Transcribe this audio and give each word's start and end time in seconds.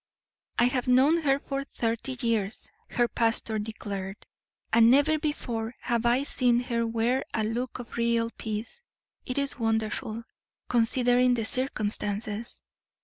"I 0.57 0.63
have 0.65 0.87
known 0.87 1.17
her 1.17 1.37
for 1.37 1.63
thirty 1.63 2.17
years," 2.25 2.71
her 2.89 3.07
pastor 3.07 3.59
declared, 3.59 4.17
"and 4.73 4.89
never 4.89 5.19
before 5.19 5.75
have 5.81 6.07
I 6.07 6.23
seen 6.23 6.59
her 6.61 6.87
wear 6.87 7.23
a 7.35 7.43
look 7.43 7.77
of 7.77 7.97
real 7.97 8.31
peace. 8.31 8.81
It 9.27 9.37
is 9.37 9.59
wonderful, 9.59 10.23
considering 10.67 11.35
the 11.35 11.45
circumstances. 11.45 12.63